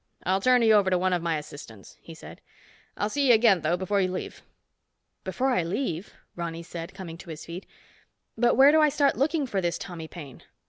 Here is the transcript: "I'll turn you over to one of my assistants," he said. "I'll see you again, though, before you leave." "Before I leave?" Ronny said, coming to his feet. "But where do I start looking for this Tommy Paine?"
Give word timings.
"I'll 0.23 0.41
turn 0.41 0.63
you 0.63 0.73
over 0.73 0.89
to 0.89 0.97
one 0.97 1.13
of 1.13 1.21
my 1.21 1.37
assistants," 1.37 1.95
he 2.01 2.15
said. 2.15 2.41
"I'll 2.97 3.07
see 3.07 3.27
you 3.27 3.35
again, 3.35 3.61
though, 3.61 3.77
before 3.77 4.01
you 4.01 4.11
leave." 4.11 4.41
"Before 5.23 5.51
I 5.51 5.61
leave?" 5.61 6.15
Ronny 6.35 6.63
said, 6.63 6.95
coming 6.95 7.19
to 7.19 7.29
his 7.29 7.45
feet. 7.45 7.67
"But 8.35 8.55
where 8.57 8.71
do 8.71 8.81
I 8.81 8.89
start 8.89 9.15
looking 9.15 9.45
for 9.45 9.61
this 9.61 9.77
Tommy 9.77 10.07
Paine?" 10.07 10.41